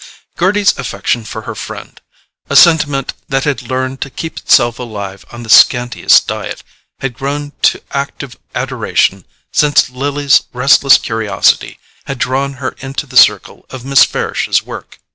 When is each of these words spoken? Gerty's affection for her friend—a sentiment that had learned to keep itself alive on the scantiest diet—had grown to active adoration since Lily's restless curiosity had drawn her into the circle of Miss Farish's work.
Gerty's 0.35 0.75
affection 0.79 1.23
for 1.25 1.43
her 1.43 1.53
friend—a 1.53 2.55
sentiment 2.55 3.13
that 3.29 3.43
had 3.43 3.61
learned 3.69 4.01
to 4.01 4.09
keep 4.09 4.39
itself 4.39 4.79
alive 4.79 5.23
on 5.31 5.43
the 5.43 5.47
scantiest 5.51 6.25
diet—had 6.25 7.13
grown 7.13 7.51
to 7.61 7.83
active 7.91 8.35
adoration 8.55 9.25
since 9.51 9.91
Lily's 9.91 10.41
restless 10.53 10.97
curiosity 10.97 11.77
had 12.05 12.17
drawn 12.17 12.53
her 12.53 12.75
into 12.79 13.05
the 13.05 13.15
circle 13.15 13.67
of 13.69 13.85
Miss 13.85 14.03
Farish's 14.03 14.63
work. 14.63 14.97